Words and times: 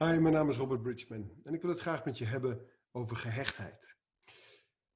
Hi, 0.00 0.18
mijn 0.18 0.34
naam 0.34 0.48
is 0.48 0.56
Robert 0.56 0.82
Bridgman 0.82 1.30
en 1.44 1.54
ik 1.54 1.60
wil 1.60 1.70
het 1.70 1.80
graag 1.80 2.04
met 2.04 2.18
je 2.18 2.24
hebben 2.24 2.66
over 2.92 3.16
gehechtheid. 3.16 3.96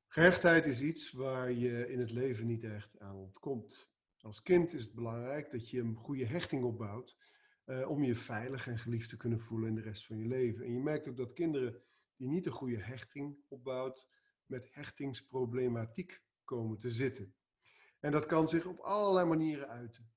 Gehechtheid 0.07 0.67
is 0.67 0.81
iets 0.81 1.13
waar 1.13 1.53
je 1.53 1.89
in 1.89 2.01
het 2.01 2.11
leven 2.11 2.47
niet 2.47 2.65
echt 2.65 2.99
aan 2.99 3.17
ontkomt. 3.17 3.91
Als 4.21 4.43
kind 4.43 4.73
is 4.73 4.83
het 4.83 4.95
belangrijk 4.95 5.51
dat 5.51 5.71
je 5.71 5.81
een 5.81 5.97
goede 5.97 6.27
hechting 6.27 6.65
opbouwt 6.65 7.17
uh, 7.67 7.91
om 7.91 8.03
je 8.03 8.15
veilig 8.15 8.67
en 8.67 8.79
geliefd 8.79 9.09
te 9.09 9.17
kunnen 9.17 9.41
voelen 9.41 9.69
in 9.69 9.75
de 9.75 9.81
rest 9.81 10.07
van 10.07 10.19
je 10.19 10.27
leven. 10.27 10.65
En 10.65 10.73
je 10.73 10.81
merkt 10.81 11.09
ook 11.09 11.17
dat 11.17 11.33
kinderen 11.33 11.83
die 12.17 12.29
niet 12.29 12.47
een 12.47 12.53
goede 12.53 12.83
hechting 12.83 13.37
opbouwt, 13.49 14.09
met 14.47 14.75
hechtingsproblematiek 14.75 16.23
komen 16.45 16.79
te 16.79 16.91
zitten. 16.91 17.35
En 18.01 18.13
dat 18.13 18.27
kan 18.27 18.49
zich 18.49 18.67
op 18.67 18.79
allerlei 18.79 19.27
manieren 19.27 19.69
uiten. 19.69 20.13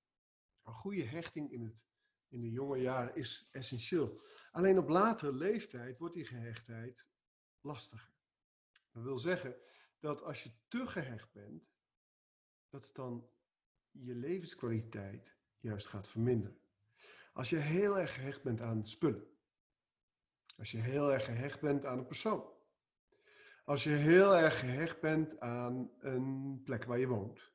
Een 0.63 0.73
goede 0.73 1.03
hechting 1.03 1.51
in 1.51 1.63
het 1.63 1.85
in 2.35 2.41
de 2.41 2.51
jonge 2.51 2.77
jaren 2.77 3.15
is 3.15 3.49
essentieel. 3.51 4.21
Alleen 4.51 4.77
op 4.77 4.89
latere 4.89 5.33
leeftijd 5.33 5.97
wordt 5.97 6.13
die 6.13 6.25
gehechtheid 6.25 7.09
lastiger. 7.61 8.13
Dat 8.91 9.03
wil 9.03 9.19
zeggen 9.19 9.55
dat 9.99 10.21
als 10.21 10.43
je 10.43 10.51
te 10.67 10.87
gehecht 10.87 11.31
bent, 11.31 11.69
dat 12.69 12.85
het 12.85 12.95
dan 12.95 13.29
je 13.91 14.15
levenskwaliteit 14.15 15.37
juist 15.59 15.87
gaat 15.87 16.07
verminderen. 16.07 16.59
Als 17.33 17.49
je 17.49 17.57
heel 17.57 17.99
erg 17.99 18.13
gehecht 18.13 18.43
bent 18.43 18.61
aan 18.61 18.87
spullen. 18.87 19.27
Als 20.57 20.71
je 20.71 20.77
heel 20.77 21.11
erg 21.11 21.25
gehecht 21.25 21.61
bent 21.61 21.85
aan 21.85 21.97
een 21.97 22.05
persoon. 22.05 22.53
Als 23.65 23.83
je 23.83 23.89
heel 23.89 24.35
erg 24.35 24.59
gehecht 24.59 25.01
bent 25.01 25.39
aan 25.39 25.91
een 25.99 26.61
plek 26.63 26.83
waar 26.83 26.99
je 26.99 27.07
woont. 27.07 27.53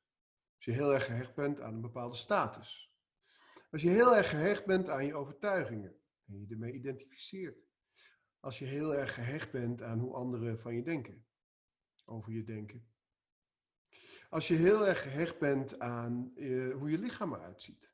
Als 0.57 0.65
je 0.65 0.73
heel 0.73 0.93
erg 0.93 1.05
gehecht 1.05 1.35
bent 1.35 1.61
aan 1.61 1.75
een 1.75 1.81
bepaalde 1.81 2.17
status. 2.17 2.90
Als 3.71 3.83
je 3.83 3.89
heel 3.89 4.17
erg 4.17 4.29
gehecht 4.29 4.67
bent 4.67 4.89
aan 4.89 5.07
je 5.07 5.15
overtuigingen 5.15 6.01
en 6.27 6.41
je 6.41 6.47
ermee 6.49 6.73
identificeert. 6.73 7.69
Als 8.41 8.59
je 8.59 8.65
heel 8.65 8.95
erg 8.95 9.15
gehecht 9.15 9.53
bent 9.53 9.83
aan 9.83 9.99
hoe 9.99 10.15
anderen 10.15 10.59
van 10.59 10.75
je 10.75 10.83
denken, 10.83 11.27
over 12.05 12.33
je 12.33 12.45
denken. 12.45 12.89
Als 14.29 14.49
je 14.49 14.55
heel 14.55 14.87
erg 14.87 15.03
gehecht 15.03 15.39
bent 15.39 15.79
aan 15.79 16.33
uh, 16.37 16.75
hoe 16.75 16.91
je 16.91 16.99
lichaam 16.99 17.35
eruit 17.35 17.63
ziet. 17.63 17.93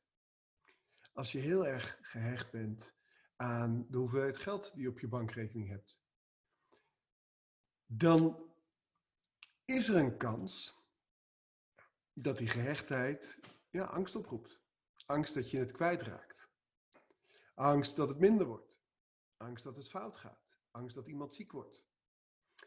Als 1.13 1.31
je 1.31 1.39
heel 1.39 1.67
erg 1.67 1.97
gehecht 2.01 2.51
bent 2.51 2.93
aan 3.35 3.85
de 3.89 3.97
hoeveelheid 3.97 4.37
geld 4.37 4.73
die 4.73 4.81
je 4.81 4.89
op 4.89 4.99
je 4.99 5.07
bankrekening 5.07 5.69
hebt. 5.69 6.01
Dan 7.85 8.51
is 9.65 9.87
er 9.87 9.95
een 9.95 10.17
kans 10.17 10.81
dat 12.13 12.37
die 12.37 12.49
gehechtheid 12.49 13.39
ja, 13.69 13.83
angst 13.83 14.15
oproept. 14.15 14.65
Angst 15.07 15.33
dat 15.33 15.51
je 15.51 15.57
het 15.57 15.71
kwijtraakt. 15.71 16.49
Angst 17.55 17.95
dat 17.95 18.09
het 18.09 18.19
minder 18.19 18.47
wordt. 18.47 18.75
Angst 19.37 19.63
dat 19.63 19.75
het 19.75 19.89
fout 19.89 20.17
gaat. 20.17 20.57
Angst 20.71 20.95
dat 20.95 21.07
iemand 21.07 21.33
ziek 21.33 21.51
wordt. 21.51 21.81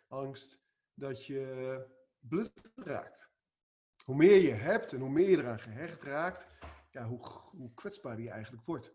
Angst 0.08 0.60
dat 0.94 1.26
je 1.26 1.86
blut 2.18 2.70
raakt. 2.74 3.28
Hoe 4.04 4.16
meer 4.16 4.40
je 4.40 4.52
hebt 4.52 4.92
en 4.92 5.00
hoe 5.00 5.10
meer 5.10 5.30
je 5.30 5.36
eraan 5.36 5.60
gehecht 5.60 6.02
raakt, 6.02 6.46
ja, 6.90 7.06
hoe, 7.06 7.26
hoe 7.50 7.74
kwetsbaar 7.74 8.20
je 8.20 8.30
eigenlijk 8.30 8.66
wordt. 8.66 8.94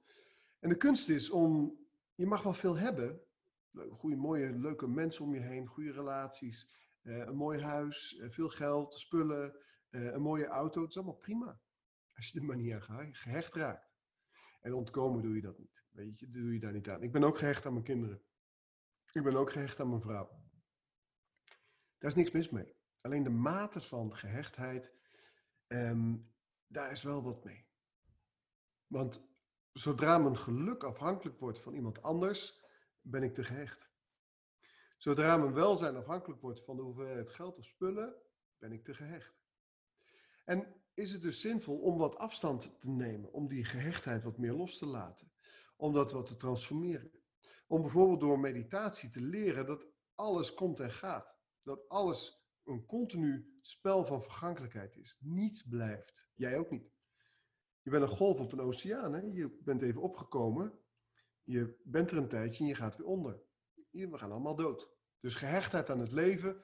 En 0.60 0.70
de 0.70 0.78
kunst 0.78 1.10
is 1.10 1.30
om, 1.30 1.80
je 2.16 2.26
mag 2.26 2.44
wel 2.44 2.54
veel 2.54 2.78
hebben, 2.78 3.22
goede, 3.90 4.16
mooie, 4.16 4.52
leuke 4.52 4.88
mensen 4.88 5.26
om 5.26 5.34
je 5.34 5.42
heen, 5.42 5.68
goede 5.68 5.92
relaties, 5.92 6.70
eh, 7.02 7.18
een 7.18 7.36
mooi 7.36 7.62
huis, 7.62 8.18
eh, 8.18 8.30
veel 8.30 8.50
geld, 8.50 8.94
spullen, 8.94 9.56
eh, 9.90 10.06
een 10.06 10.22
mooie 10.22 10.48
auto, 10.48 10.82
het 10.82 10.90
is 10.90 10.98
allemaal 10.98 11.16
prima. 11.16 11.60
Als 12.16 12.32
je 12.32 12.40
er 12.40 12.46
maar 12.46 12.56
niet 12.56 12.74
aan 12.74 13.16
gehecht 13.16 13.54
raakt. 13.54 13.94
En 14.62 14.74
ontkomen 14.74 15.22
doe 15.22 15.36
je 15.36 15.42
dat 15.42 15.58
niet. 15.58 15.84
Weet 15.90 16.20
je, 16.20 16.30
doe 16.30 16.54
je 16.54 16.60
daar 16.60 16.74
niet 16.74 16.90
aan. 16.90 17.04
Ik 17.04 17.12
ben 17.12 17.24
ook 17.24 17.38
gehecht 17.38 17.66
aan 17.66 17.74
mijn 17.74 17.86
kinderen. 17.86 18.24
Ik 19.12 19.24
ben 19.24 19.36
ook 19.36 19.52
gehecht 19.52 19.80
aan 19.80 19.90
mijn 19.90 20.02
vrouw. 20.02 20.44
Daar 21.98 22.10
is 22.10 22.16
niks 22.16 22.32
mis 22.32 22.50
mee. 22.50 22.76
Alleen 23.02 23.24
de 23.24 23.30
mate 23.30 23.82
van 23.82 24.16
gehechtheid, 24.16 24.94
ehm, 25.68 26.16
daar 26.68 26.92
is 26.92 27.04
wel 27.04 27.24
wat 27.24 27.44
mee. 27.44 27.68
Want 28.88 29.28
zodra 29.72 30.18
mijn 30.18 30.38
geluk 30.38 30.84
afhankelijk 30.84 31.40
wordt 31.40 31.60
van 31.60 31.74
iemand 31.74 32.02
anders, 32.02 32.64
ben 33.02 33.24
ik 33.24 33.34
te 33.34 33.44
gehecht. 33.44 33.90
Zodra 34.98 35.38
mijn 35.38 35.54
welzijn 35.54 35.96
afhankelijk 35.96 36.42
wordt 36.42 36.64
van 36.64 36.76
de 36.76 36.82
hoeveelheid 36.82 37.30
geld 37.30 37.58
of 37.58 37.66
spullen, 37.66 38.16
ben 38.58 38.72
ik 38.72 38.84
te 38.84 38.94
gehecht. 38.94 39.36
En 40.46 40.85
is 40.96 41.12
het 41.12 41.22
dus 41.22 41.42
zinvol 41.42 41.78
om 41.78 41.98
wat 41.98 42.18
afstand 42.18 42.82
te 42.82 42.90
nemen, 42.90 43.34
om 43.34 43.48
die 43.48 43.66
gehechtheid 43.66 44.24
wat 44.24 44.38
meer 44.38 44.54
los 44.54 44.78
te 44.78 44.86
laten, 44.86 45.32
om 45.76 45.94
dat 45.94 46.12
wat 46.12 46.26
te 46.26 46.36
transformeren. 46.36 47.12
Om 47.68 47.82
bijvoorbeeld 47.82 48.20
door 48.20 48.40
meditatie 48.40 49.10
te 49.10 49.22
leren 49.22 49.66
dat 49.66 49.88
alles 50.16 50.54
komt 50.54 50.80
en 50.80 50.92
gaat. 50.92 51.36
Dat 51.64 51.90
alles 51.90 52.46
een 52.64 52.86
continu 52.86 53.58
spel 53.62 54.06
van 54.06 54.24
vergankelijkheid 54.24 54.96
is. 54.96 55.18
Niets 55.20 55.62
blijft. 55.62 56.30
Jij 56.34 56.58
ook 56.58 56.72
niet. 56.72 56.94
Je 57.82 57.90
bent 57.90 58.04
een 58.04 58.18
golf 58.18 58.40
op 58.40 58.52
een 58.52 58.60
oceaan. 58.60 59.14
Hè? 59.14 59.22
Je 59.22 59.60
bent 59.64 59.82
even 59.82 60.02
opgekomen. 60.02 60.80
Je 61.44 61.82
bent 61.84 62.12
er 62.12 62.18
een 62.18 62.30
tijdje 62.30 62.64
en 62.64 62.70
je 62.70 62.76
gaat 62.76 62.98
weer 62.98 63.08
onder. 63.08 63.42
We 63.92 64.18
gaan 64.18 64.32
allemaal 64.32 64.56
dood. 64.56 64.90
Dus 65.20 65.36
gehechtheid 65.36 65.90
aan 65.90 66.00
het 66.00 66.12
leven 66.12 66.64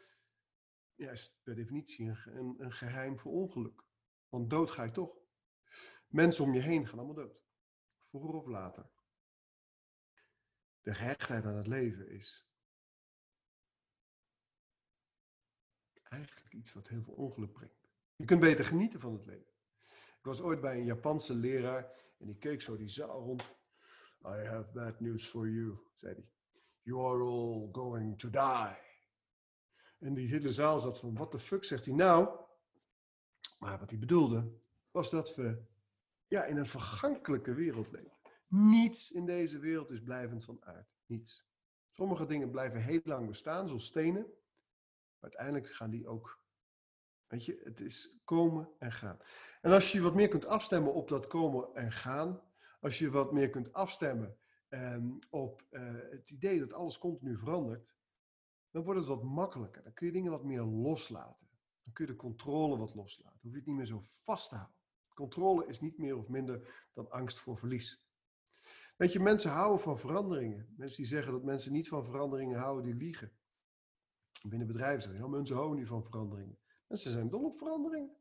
is 0.95 1.39
per 1.43 1.55
definitie 1.55 2.13
een, 2.25 2.55
een 2.57 2.71
geheim 2.71 3.19
voor 3.19 3.31
ongeluk. 3.31 3.83
Want 4.31 4.49
dood 4.49 4.71
ga 4.71 4.83
je 4.83 4.91
toch. 4.91 5.17
Mensen 6.07 6.43
om 6.43 6.53
je 6.53 6.61
heen 6.61 6.87
gaan 6.87 6.97
allemaal 6.97 7.15
dood. 7.15 7.41
Vroeger 8.09 8.33
of 8.33 8.45
later. 8.45 8.89
De 10.81 10.93
gehechtheid 10.93 11.45
aan 11.45 11.55
het 11.55 11.67
leven 11.67 12.09
is 12.09 12.51
eigenlijk 16.03 16.53
iets 16.53 16.73
wat 16.73 16.87
heel 16.87 17.03
veel 17.03 17.13
ongeluk 17.13 17.53
brengt. 17.53 17.89
Je 18.15 18.25
kunt 18.25 18.39
beter 18.39 18.65
genieten 18.65 18.99
van 18.99 19.13
het 19.13 19.25
leven. 19.25 19.53
Ik 20.17 20.25
was 20.25 20.41
ooit 20.41 20.61
bij 20.61 20.77
een 20.77 20.85
Japanse 20.85 21.33
leraar 21.33 21.91
en 22.17 22.25
die 22.25 22.37
keek 22.37 22.61
zo 22.61 22.77
die 22.77 22.87
zaal 22.87 23.21
rond. 23.21 23.41
I 24.25 24.45
have 24.45 24.71
bad 24.73 24.99
news 24.99 25.27
for 25.27 25.49
you, 25.49 25.77
zei 25.95 26.13
hij. 26.13 26.29
You 26.81 26.99
are 26.99 27.23
all 27.23 27.69
going 27.71 28.19
to 28.19 28.29
die. 28.29 28.77
En 29.99 30.13
die 30.13 30.27
hele 30.27 30.51
zaal 30.51 30.79
zat 30.79 30.99
van, 30.99 31.13
what 31.13 31.31
the 31.31 31.39
fuck, 31.39 31.63
zegt 31.63 31.85
hij 31.85 31.95
nou? 31.95 32.39
Maar 33.61 33.79
wat 33.79 33.89
hij 33.89 33.99
bedoelde, 33.99 34.51
was 34.91 35.09
dat 35.09 35.35
we 35.35 35.63
ja, 36.27 36.43
in 36.43 36.57
een 36.57 36.67
vergankelijke 36.67 37.53
wereld 37.53 37.91
leven. 37.91 38.17
Niets 38.47 39.11
in 39.11 39.25
deze 39.25 39.59
wereld 39.59 39.89
is 39.89 40.01
blijvend 40.01 40.45
van 40.45 40.57
aard. 40.65 40.87
Niets. 41.05 41.45
Sommige 41.89 42.25
dingen 42.25 42.51
blijven 42.51 42.81
heel 42.81 43.01
lang 43.03 43.27
bestaan, 43.27 43.67
zoals 43.67 43.85
stenen. 43.85 44.21
Maar 44.21 45.29
uiteindelijk 45.29 45.73
gaan 45.73 45.89
die 45.89 46.07
ook. 46.07 46.39
Weet 47.27 47.45
je, 47.45 47.61
het 47.63 47.79
is 47.79 48.19
komen 48.23 48.69
en 48.79 48.91
gaan. 48.91 49.19
En 49.61 49.71
als 49.71 49.91
je 49.91 50.01
wat 50.01 50.15
meer 50.15 50.27
kunt 50.27 50.45
afstemmen 50.45 50.93
op 50.93 51.09
dat 51.09 51.27
komen 51.27 51.75
en 51.75 51.91
gaan. 51.91 52.41
Als 52.79 52.99
je 52.99 53.09
wat 53.09 53.31
meer 53.31 53.49
kunt 53.49 53.73
afstemmen 53.73 54.37
um, 54.69 55.19
op 55.29 55.63
uh, 55.71 55.81
het 56.09 56.29
idee 56.29 56.59
dat 56.59 56.73
alles 56.73 56.97
continu 56.97 57.37
verandert. 57.37 57.93
Dan 58.71 58.83
wordt 58.83 58.99
het 58.99 59.09
wat 59.09 59.23
makkelijker. 59.23 59.83
Dan 59.83 59.93
kun 59.93 60.07
je 60.07 60.13
dingen 60.13 60.31
wat 60.31 60.43
meer 60.43 60.61
loslaten. 60.61 61.49
Dan 61.91 62.05
kun 62.05 62.15
je 62.15 62.19
de 62.19 62.27
controle 62.27 62.77
wat 62.77 62.95
loslaten. 62.95 63.39
Dan 63.41 63.41
hoef 63.41 63.51
je 63.51 63.57
het 63.57 63.67
niet 63.67 63.75
meer 63.75 63.85
zo 63.85 63.99
vast 64.01 64.49
te 64.49 64.55
houden. 64.55 64.77
Controle 65.13 65.67
is 65.67 65.79
niet 65.79 65.97
meer 65.97 66.17
of 66.17 66.29
minder 66.29 66.87
dan 66.93 67.09
angst 67.09 67.39
voor 67.39 67.57
verlies. 67.57 68.03
Weet 68.97 69.11
je, 69.11 69.19
mensen 69.19 69.51
houden 69.51 69.79
van 69.81 69.99
veranderingen. 69.99 70.73
Mensen 70.77 70.97
die 70.97 71.11
zeggen 71.11 71.31
dat 71.31 71.43
mensen 71.43 71.71
niet 71.71 71.87
van 71.87 72.05
veranderingen 72.05 72.59
houden, 72.59 72.83
die 72.83 72.95
liegen. 72.95 73.31
Binnen 74.47 74.67
bedrijven 74.67 75.01
zeggen, 75.01 75.21
ja, 75.21 75.27
mensen 75.27 75.55
houden 75.55 75.77
niet 75.77 75.87
van 75.87 76.03
veranderingen. 76.03 76.59
Mensen 76.87 77.11
zijn 77.11 77.29
dol 77.29 77.45
op 77.45 77.55
veranderingen. 77.55 78.15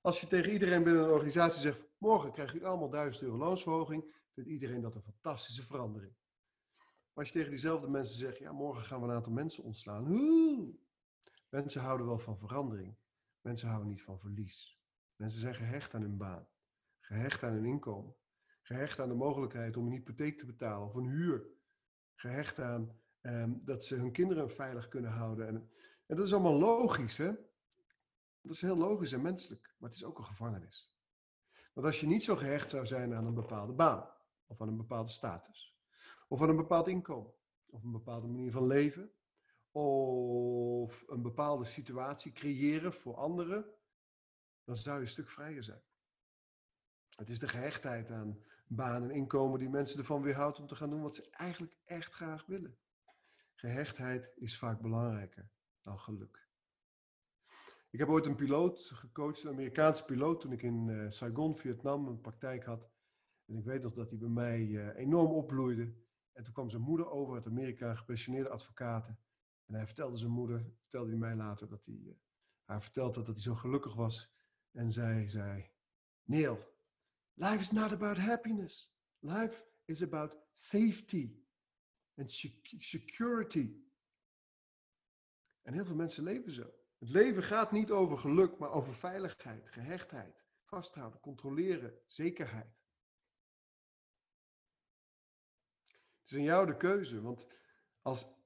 Als 0.00 0.20
je 0.20 0.26
tegen 0.26 0.52
iedereen 0.52 0.82
binnen 0.82 1.02
een 1.02 1.10
organisatie 1.10 1.60
zegt, 1.60 1.88
morgen 1.98 2.32
krijg 2.32 2.52
je 2.52 2.66
allemaal 2.66 2.90
1000 2.90 3.24
euro 3.24 3.36
loonsverhoging, 3.36 4.14
vindt 4.32 4.50
iedereen 4.50 4.80
dat 4.80 4.94
een 4.94 5.02
fantastische 5.02 5.66
verandering. 5.66 6.12
Maar 6.78 7.24
als 7.24 7.28
je 7.28 7.32
tegen 7.32 7.50
diezelfde 7.50 7.88
mensen 7.88 8.18
zegt, 8.18 8.38
ja, 8.38 8.52
morgen 8.52 8.84
gaan 8.84 9.00
we 9.00 9.06
een 9.06 9.14
aantal 9.14 9.32
mensen 9.32 9.64
ontslaan. 9.64 10.10
Oeh, 10.10 10.74
Mensen 11.48 11.80
houden 11.80 12.06
wel 12.06 12.18
van 12.18 12.38
verandering. 12.38 12.96
Mensen 13.40 13.68
houden 13.68 13.88
niet 13.88 14.02
van 14.02 14.18
verlies. 14.18 14.80
Mensen 15.16 15.40
zijn 15.40 15.54
gehecht 15.54 15.94
aan 15.94 16.02
hun 16.02 16.16
baan, 16.16 16.48
gehecht 17.00 17.42
aan 17.42 17.52
hun 17.52 17.64
inkomen, 17.64 18.14
gehecht 18.62 19.00
aan 19.00 19.08
de 19.08 19.14
mogelijkheid 19.14 19.76
om 19.76 19.86
een 19.86 19.92
hypotheek 19.92 20.38
te 20.38 20.46
betalen 20.46 20.86
of 20.88 20.94
een 20.94 21.08
huur, 21.08 21.46
gehecht 22.14 22.60
aan 22.60 23.00
ehm, 23.20 23.52
dat 23.60 23.84
ze 23.84 23.94
hun 23.94 24.12
kinderen 24.12 24.50
veilig 24.50 24.88
kunnen 24.88 25.10
houden. 25.10 25.46
En, 25.46 25.70
en 26.06 26.16
dat 26.16 26.26
is 26.26 26.32
allemaal 26.32 26.58
logisch, 26.58 27.16
hè? 27.16 27.32
Dat 28.40 28.52
is 28.52 28.60
heel 28.60 28.76
logisch 28.76 29.12
en 29.12 29.22
menselijk, 29.22 29.74
maar 29.78 29.88
het 29.88 29.98
is 29.98 30.04
ook 30.04 30.18
een 30.18 30.24
gevangenis. 30.24 30.92
Want 31.72 31.86
als 31.86 32.00
je 32.00 32.06
niet 32.06 32.22
zo 32.22 32.36
gehecht 32.36 32.70
zou 32.70 32.86
zijn 32.86 33.14
aan 33.14 33.26
een 33.26 33.34
bepaalde 33.34 33.72
baan, 33.72 34.10
of 34.46 34.60
aan 34.60 34.68
een 34.68 34.76
bepaalde 34.76 35.10
status, 35.10 35.76
of 36.28 36.42
aan 36.42 36.48
een 36.48 36.56
bepaald 36.56 36.88
inkomen, 36.88 37.32
of 37.66 37.82
een 37.82 37.92
bepaalde 37.92 38.26
manier 38.26 38.52
van 38.52 38.66
leven, 38.66 39.12
of 39.72 41.08
een 41.08 41.22
bepaalde 41.22 41.64
situatie 41.64 42.32
creëren 42.32 42.92
voor 42.92 43.16
anderen, 43.16 43.64
dan 44.64 44.76
zou 44.76 44.96
je 44.96 45.02
een 45.02 45.08
stuk 45.08 45.30
vrijer 45.30 45.64
zijn. 45.64 45.82
Het 47.16 47.30
is 47.30 47.38
de 47.38 47.48
gehechtheid 47.48 48.10
aan 48.10 48.44
baan 48.66 49.02
en 49.02 49.10
inkomen 49.10 49.58
die 49.58 49.68
mensen 49.68 49.98
ervan 49.98 50.22
weerhoudt 50.22 50.58
om 50.58 50.66
te 50.66 50.76
gaan 50.76 50.90
doen 50.90 51.02
wat 51.02 51.14
ze 51.14 51.30
eigenlijk 51.30 51.76
echt 51.84 52.12
graag 52.12 52.46
willen. 52.46 52.78
Gehechtheid 53.54 54.32
is 54.34 54.58
vaak 54.58 54.80
belangrijker 54.80 55.50
dan 55.82 55.98
geluk. 55.98 56.48
Ik 57.90 57.98
heb 57.98 58.08
ooit 58.08 58.26
een 58.26 58.34
piloot 58.34 58.90
gecoacht, 58.94 59.42
een 59.42 59.50
Amerikaanse 59.50 60.04
piloot, 60.04 60.40
toen 60.40 60.52
ik 60.52 60.62
in 60.62 60.88
uh, 60.88 61.10
Saigon, 61.10 61.56
Vietnam, 61.56 62.06
een 62.06 62.20
praktijk 62.20 62.64
had. 62.64 62.90
En 63.46 63.56
ik 63.56 63.64
weet 63.64 63.82
nog 63.82 63.94
dat 63.94 64.10
hij 64.10 64.18
bij 64.18 64.28
mij 64.28 64.60
uh, 64.60 64.96
enorm 64.96 65.30
opbloeide. 65.30 65.94
En 66.32 66.44
toen 66.44 66.52
kwam 66.52 66.70
zijn 66.70 66.82
moeder 66.82 67.10
over 67.10 67.34
uit 67.34 67.46
Amerika, 67.46 67.94
gepensioneerde 67.94 68.48
advocaten. 68.48 69.18
En 69.68 69.74
hij 69.74 69.86
vertelde 69.86 70.16
zijn 70.16 70.30
moeder, 70.30 70.72
vertelde 70.80 71.08
hij 71.08 71.18
mij 71.18 71.34
later, 71.34 71.68
dat 71.68 71.84
hij 71.84 71.94
uh, 71.94 72.14
haar 72.64 72.82
verteld 72.82 73.14
had 73.14 73.26
dat 73.26 73.34
hij 73.34 73.44
zo 73.44 73.54
gelukkig 73.54 73.94
was. 73.94 74.32
En 74.72 74.92
zij 74.92 75.28
zei, 75.28 75.70
Neil, 76.22 76.76
life 77.34 77.58
is 77.58 77.70
not 77.70 77.92
about 77.92 78.18
happiness. 78.18 78.96
Life 79.18 79.64
is 79.84 80.02
about 80.02 80.38
safety 80.52 81.42
and 82.14 82.30
security. 82.78 83.86
En 85.62 85.72
heel 85.72 85.84
veel 85.84 85.96
mensen 85.96 86.22
leven 86.22 86.52
zo. 86.52 86.72
Het 86.98 87.08
leven 87.08 87.42
gaat 87.42 87.72
niet 87.72 87.90
over 87.90 88.18
geluk, 88.18 88.58
maar 88.58 88.70
over 88.70 88.94
veiligheid, 88.94 89.68
gehechtheid, 89.68 90.44
vasthouden, 90.64 91.20
controleren, 91.20 92.00
zekerheid. 92.06 92.78
Het 95.86 96.30
is 96.30 96.34
aan 96.34 96.42
jou 96.42 96.66
de 96.66 96.76
keuze, 96.76 97.20
want 97.20 97.46
als 98.02 98.37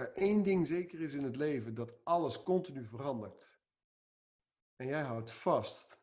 er 0.00 0.12
één 0.12 0.42
ding 0.42 0.66
zeker 0.66 1.00
is 1.00 1.12
in 1.12 1.24
het 1.24 1.36
leven, 1.36 1.74
dat 1.74 2.04
alles 2.04 2.42
continu 2.42 2.86
verandert, 2.86 3.48
en 4.76 4.86
jij 4.86 5.02
houdt 5.02 5.32
vast, 5.32 5.98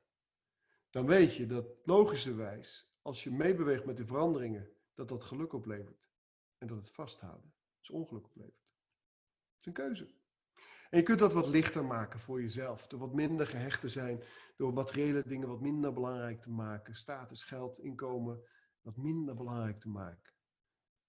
dan 0.89 1.05
weet 1.05 1.35
je 1.35 1.45
dat 1.45 1.65
logischerwijs, 1.83 2.95
als 3.01 3.23
je 3.23 3.31
meebeweegt 3.31 3.85
met 3.85 3.97
de 3.97 4.05
veranderingen, 4.05 4.69
dat 4.93 5.07
dat 5.07 5.23
geluk 5.23 5.53
oplevert. 5.53 6.09
En 6.57 6.67
dat 6.67 6.77
het 6.77 6.89
vasthouden 6.89 7.53
dus 7.79 7.89
ongeluk 7.89 8.25
oplevert. 8.25 8.65
Het 9.47 9.59
is 9.59 9.65
een 9.65 9.73
keuze. 9.73 10.15
En 10.89 10.97
je 10.97 11.03
kunt 11.03 11.19
dat 11.19 11.33
wat 11.33 11.47
lichter 11.47 11.85
maken 11.85 12.19
voor 12.19 12.41
jezelf. 12.41 12.87
Door 12.87 12.99
wat 12.99 13.13
minder 13.13 13.47
gehecht 13.47 13.81
te 13.81 13.87
zijn. 13.87 14.23
Door 14.55 14.73
materiële 14.73 15.23
dingen 15.27 15.47
wat 15.47 15.61
minder 15.61 15.93
belangrijk 15.93 16.41
te 16.41 16.51
maken. 16.51 16.95
Status, 16.95 17.43
geld, 17.43 17.79
inkomen 17.79 18.43
wat 18.81 18.97
minder 18.97 19.35
belangrijk 19.35 19.79
te 19.79 19.89
maken. 19.89 20.33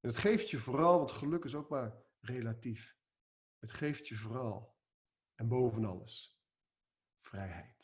En 0.00 0.08
het 0.08 0.18
geeft 0.18 0.50
je 0.50 0.58
vooral, 0.58 0.98
want 0.98 1.10
geluk 1.10 1.44
is 1.44 1.54
ook 1.54 1.68
maar 1.68 1.96
relatief. 2.20 2.96
Het 3.58 3.72
geeft 3.72 4.08
je 4.08 4.16
vooral 4.16 4.76
en 5.34 5.48
boven 5.48 5.84
alles 5.84 6.38
vrijheid. 7.18 7.78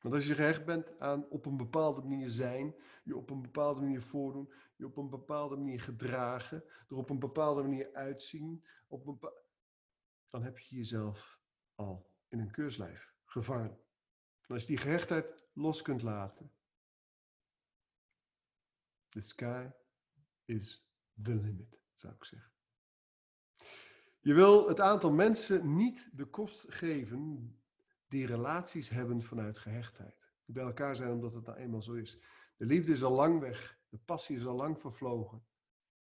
Want 0.00 0.14
als 0.14 0.26
je 0.26 0.34
gehecht 0.34 0.64
bent 0.64 0.98
aan 0.98 1.28
op 1.28 1.46
een 1.46 1.56
bepaalde 1.56 2.00
manier 2.00 2.30
zijn, 2.30 2.74
je 3.04 3.16
op 3.16 3.30
een 3.30 3.42
bepaalde 3.42 3.80
manier 3.80 4.02
voordoen, 4.02 4.52
je 4.76 4.86
op 4.86 4.96
een 4.96 5.10
bepaalde 5.10 5.56
manier 5.56 5.80
gedragen, 5.80 6.64
er 6.88 6.96
op 6.96 7.10
een 7.10 7.18
bepaalde 7.18 7.62
manier 7.62 7.94
uitzien, 7.94 8.64
op 8.86 9.06
een 9.06 9.18
dan 10.30 10.42
heb 10.42 10.58
je 10.58 10.76
jezelf 10.76 11.40
al 11.74 12.10
in 12.28 12.38
een 12.38 12.50
keurslijf 12.50 13.14
gevangen. 13.24 13.80
En 14.40 14.54
als 14.54 14.60
je 14.60 14.68
die 14.68 14.78
gehechtheid 14.78 15.26
los 15.52 15.82
kunt 15.82 16.02
laten, 16.02 16.52
the 19.08 19.20
sky 19.20 19.68
is 20.44 20.88
the 21.22 21.34
limit, 21.34 21.78
zou 21.92 22.14
ik 22.14 22.24
zeggen. 22.24 22.53
Je 24.24 24.34
wil 24.34 24.68
het 24.68 24.80
aantal 24.80 25.12
mensen 25.12 25.76
niet 25.76 26.10
de 26.12 26.24
kost 26.24 26.64
geven 26.72 27.54
die 28.08 28.26
relaties 28.26 28.88
hebben 28.88 29.22
vanuit 29.22 29.58
gehechtheid. 29.58 30.32
Die 30.44 30.54
bij 30.54 30.64
elkaar 30.64 30.96
zijn 30.96 31.10
omdat 31.10 31.34
het 31.34 31.46
nou 31.46 31.58
eenmaal 31.58 31.82
zo 31.82 31.92
is. 31.92 32.18
De 32.56 32.66
liefde 32.66 32.92
is 32.92 33.02
al 33.02 33.12
lang 33.12 33.40
weg, 33.40 33.78
de 33.88 33.98
passie 34.04 34.36
is 34.36 34.46
al 34.46 34.56
lang 34.56 34.80
vervlogen. 34.80 35.46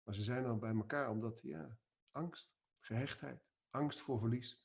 Maar 0.03 0.15
ze 0.15 0.23
zijn 0.23 0.43
dan 0.43 0.59
bij 0.59 0.75
elkaar 0.75 1.09
omdat, 1.09 1.41
ja, 1.41 1.77
angst, 2.11 2.53
gehechtheid, 2.79 3.45
angst 3.69 4.01
voor 4.01 4.19
verlies. 4.19 4.63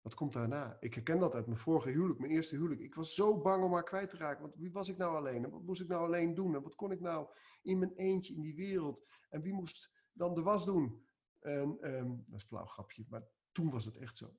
Wat 0.00 0.14
komt 0.14 0.32
daarna? 0.32 0.76
Ik 0.80 0.94
herken 0.94 1.18
dat 1.18 1.34
uit 1.34 1.46
mijn 1.46 1.58
vorige 1.58 1.90
huwelijk, 1.90 2.18
mijn 2.18 2.32
eerste 2.32 2.56
huwelijk. 2.56 2.80
Ik 2.80 2.94
was 2.94 3.14
zo 3.14 3.40
bang 3.40 3.64
om 3.64 3.72
haar 3.72 3.84
kwijt 3.84 4.10
te 4.10 4.16
raken. 4.16 4.42
Want 4.42 4.56
wie 4.56 4.72
was 4.72 4.88
ik 4.88 4.96
nou 4.96 5.16
alleen? 5.16 5.44
En 5.44 5.50
wat 5.50 5.62
moest 5.62 5.80
ik 5.80 5.88
nou 5.88 6.06
alleen 6.06 6.34
doen? 6.34 6.54
En 6.54 6.62
wat 6.62 6.74
kon 6.74 6.92
ik 6.92 7.00
nou 7.00 7.28
in 7.62 7.78
mijn 7.78 7.94
eentje 7.94 8.34
in 8.34 8.40
die 8.40 8.54
wereld? 8.54 9.06
En 9.28 9.42
wie 9.42 9.52
moest 9.52 9.90
dan 10.12 10.34
de 10.34 10.42
was 10.42 10.64
doen? 10.64 11.10
En, 11.42 11.94
um, 11.94 12.24
dat 12.26 12.36
is 12.36 12.42
een 12.42 12.48
flauw 12.48 12.66
grapje, 12.66 13.04
maar 13.08 13.22
toen 13.52 13.70
was 13.70 13.84
het 13.84 13.96
echt 13.96 14.18
zo. 14.18 14.36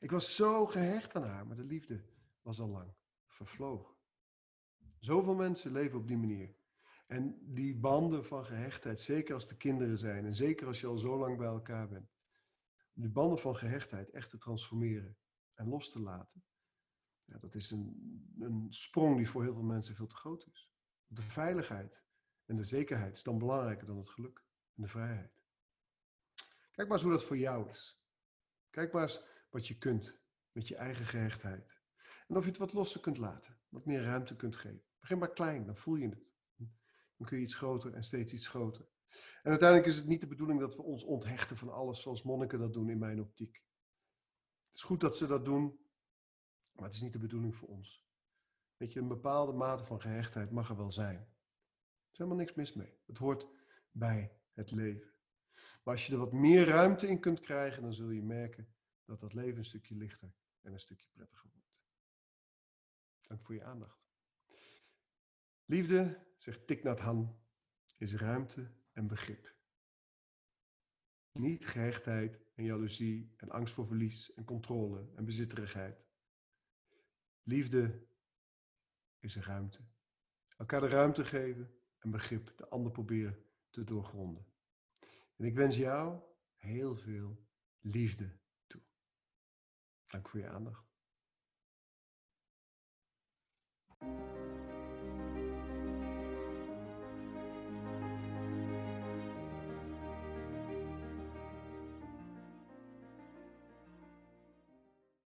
Ik 0.00 0.10
was 0.10 0.36
zo 0.36 0.66
gehecht 0.66 1.16
aan 1.16 1.24
haar, 1.24 1.46
maar 1.46 1.56
de 1.56 1.64
liefde 1.64 2.04
was 2.42 2.60
al 2.60 2.68
lang 2.68 2.94
vervlogen. 3.26 3.94
Zoveel 4.98 5.34
mensen 5.34 5.72
leven 5.72 5.98
op 5.98 6.08
die 6.08 6.18
manier. 6.18 6.56
En 7.06 7.38
die 7.54 7.76
banden 7.76 8.24
van 8.24 8.44
gehechtheid, 8.44 9.00
zeker 9.00 9.34
als 9.34 9.48
de 9.48 9.56
kinderen 9.56 9.98
zijn 9.98 10.24
en 10.24 10.34
zeker 10.34 10.66
als 10.66 10.80
je 10.80 10.86
al 10.86 10.98
zo 10.98 11.18
lang 11.18 11.36
bij 11.36 11.46
elkaar 11.46 11.88
bent, 11.88 12.10
die 12.92 13.08
banden 13.08 13.38
van 13.38 13.56
gehechtheid 13.56 14.10
echt 14.10 14.30
te 14.30 14.38
transformeren 14.38 15.16
en 15.54 15.68
los 15.68 15.90
te 15.90 16.00
laten, 16.00 16.44
ja, 17.24 17.38
dat 17.38 17.54
is 17.54 17.70
een, 17.70 18.34
een 18.38 18.66
sprong 18.70 19.16
die 19.16 19.30
voor 19.30 19.42
heel 19.42 19.54
veel 19.54 19.62
mensen 19.62 19.94
veel 19.94 20.06
te 20.06 20.16
groot 20.16 20.46
is. 20.46 20.70
De 21.06 21.22
veiligheid 21.22 22.02
en 22.44 22.56
de 22.56 22.64
zekerheid 22.64 23.16
is 23.16 23.22
dan 23.22 23.38
belangrijker 23.38 23.86
dan 23.86 23.96
het 23.96 24.08
geluk 24.08 24.45
en 24.76 24.82
de 24.82 24.88
vrijheid. 24.88 25.40
Kijk 26.72 26.88
maar 26.88 26.96
eens 26.96 27.02
hoe 27.02 27.12
dat 27.12 27.24
voor 27.24 27.38
jou 27.38 27.70
is. 27.70 28.00
Kijk 28.70 28.92
maar 28.92 29.02
eens 29.02 29.26
wat 29.50 29.68
je 29.68 29.78
kunt 29.78 30.20
met 30.52 30.68
je 30.68 30.76
eigen 30.76 31.06
gehechtheid. 31.06 31.80
En 32.28 32.36
of 32.36 32.42
je 32.42 32.48
het 32.50 32.58
wat 32.58 32.72
losser 32.72 33.00
kunt 33.00 33.18
laten, 33.18 33.58
wat 33.68 33.84
meer 33.84 34.02
ruimte 34.02 34.36
kunt 34.36 34.56
geven. 34.56 34.84
Begin 35.00 35.18
maar 35.18 35.32
klein, 35.32 35.66
dan 35.66 35.76
voel 35.76 35.94
je 35.94 36.08
het. 36.08 36.26
Dan 37.16 37.26
kun 37.26 37.36
je 37.36 37.42
iets 37.42 37.54
groter 37.54 37.94
en 37.94 38.02
steeds 38.02 38.32
iets 38.32 38.48
groter. 38.48 38.88
En 39.42 39.50
uiteindelijk 39.50 39.88
is 39.88 39.96
het 39.96 40.06
niet 40.06 40.20
de 40.20 40.26
bedoeling 40.26 40.60
dat 40.60 40.76
we 40.76 40.82
ons 40.82 41.04
onthechten 41.04 41.56
van 41.56 41.72
alles 41.72 42.02
zoals 42.02 42.22
monniken 42.22 42.58
dat 42.58 42.72
doen 42.72 42.90
in 42.90 42.98
mijn 42.98 43.20
optiek. 43.20 43.54
Het 44.68 44.76
is 44.76 44.82
goed 44.82 45.00
dat 45.00 45.16
ze 45.16 45.26
dat 45.26 45.44
doen, 45.44 45.78
maar 46.72 46.84
het 46.84 46.94
is 46.94 47.02
niet 47.02 47.12
de 47.12 47.18
bedoeling 47.18 47.56
voor 47.56 47.68
ons. 47.68 48.04
Weet 48.76 48.92
je, 48.92 49.00
een 49.00 49.08
bepaalde 49.08 49.52
mate 49.52 49.84
van 49.84 50.00
gehechtheid 50.00 50.50
mag 50.50 50.68
er 50.68 50.76
wel 50.76 50.92
zijn. 50.92 51.16
Er 51.16 52.12
is 52.12 52.18
helemaal 52.18 52.38
niks 52.38 52.54
mis 52.54 52.72
mee. 52.72 52.98
Het 53.06 53.18
hoort 53.18 53.48
bij 53.90 54.40
het 54.56 54.70
leven. 54.70 55.10
Maar 55.84 55.94
als 55.94 56.06
je 56.06 56.12
er 56.12 56.18
wat 56.18 56.32
meer 56.32 56.66
ruimte 56.66 57.08
in 57.08 57.20
kunt 57.20 57.40
krijgen, 57.40 57.82
dan 57.82 57.94
zul 57.94 58.10
je 58.10 58.22
merken 58.22 58.68
dat 59.04 59.20
dat 59.20 59.34
leven 59.34 59.58
een 59.58 59.64
stukje 59.64 59.96
lichter 59.96 60.32
en 60.62 60.72
een 60.72 60.80
stukje 60.80 61.08
prettiger 61.12 61.50
wordt. 61.52 61.74
Dank 63.20 63.42
voor 63.42 63.54
je 63.54 63.64
aandacht. 63.64 64.06
Liefde, 65.64 66.26
zegt 66.36 66.66
Thich 66.66 66.82
Hanh, 66.82 67.34
is 67.96 68.14
ruimte 68.14 68.70
en 68.92 69.06
begrip. 69.06 69.54
Niet 71.32 71.66
gehechtheid 71.66 72.40
en 72.54 72.64
jaloezie 72.64 73.34
en 73.36 73.50
angst 73.50 73.74
voor 73.74 73.86
verlies 73.86 74.34
en 74.34 74.44
controle 74.44 75.12
en 75.14 75.24
bezitterigheid. 75.24 76.06
Liefde 77.42 78.06
is 79.18 79.36
ruimte. 79.36 79.80
Elkaar 80.56 80.80
de 80.80 80.88
ruimte 80.88 81.24
geven 81.24 81.80
en 81.98 82.10
begrip 82.10 82.52
de 82.56 82.68
ander 82.68 82.92
proberen 82.92 83.44
te 83.70 83.84
doorgronden. 83.84 84.46
En 85.36 85.44
ik 85.44 85.54
wens 85.54 85.76
jou 85.76 86.22
heel 86.56 86.96
veel 86.96 87.46
liefde 87.80 88.38
toe. 88.66 88.82
Dank 90.04 90.28
voor 90.28 90.40
je 90.40 90.48
aandacht. 90.48 90.84